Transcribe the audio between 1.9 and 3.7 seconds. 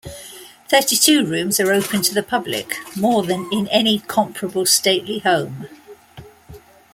to the public, more than in